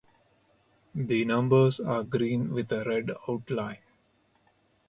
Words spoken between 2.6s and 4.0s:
a red outline.